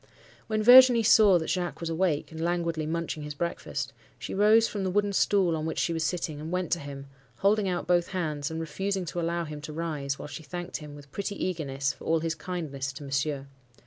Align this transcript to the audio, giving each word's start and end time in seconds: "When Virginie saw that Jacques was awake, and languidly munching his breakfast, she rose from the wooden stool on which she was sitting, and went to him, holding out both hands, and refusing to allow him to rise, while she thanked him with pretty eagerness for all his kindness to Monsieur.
"When 0.47 0.63
Virginie 0.63 1.03
saw 1.03 1.37
that 1.37 1.51
Jacques 1.51 1.79
was 1.79 1.91
awake, 1.91 2.31
and 2.31 2.41
languidly 2.41 2.87
munching 2.87 3.21
his 3.21 3.35
breakfast, 3.35 3.93
she 4.17 4.33
rose 4.33 4.67
from 4.67 4.83
the 4.83 4.89
wooden 4.89 5.13
stool 5.13 5.55
on 5.55 5.67
which 5.67 5.77
she 5.77 5.93
was 5.93 6.03
sitting, 6.03 6.41
and 6.41 6.51
went 6.51 6.71
to 6.71 6.79
him, 6.79 7.05
holding 7.37 7.69
out 7.69 7.85
both 7.85 8.07
hands, 8.07 8.49
and 8.49 8.59
refusing 8.59 9.05
to 9.05 9.21
allow 9.21 9.43
him 9.43 9.61
to 9.61 9.71
rise, 9.73 10.17
while 10.17 10.27
she 10.27 10.41
thanked 10.41 10.77
him 10.77 10.95
with 10.95 11.11
pretty 11.11 11.35
eagerness 11.35 11.93
for 11.93 12.05
all 12.05 12.21
his 12.21 12.33
kindness 12.33 12.91
to 12.93 13.03
Monsieur. 13.03 13.45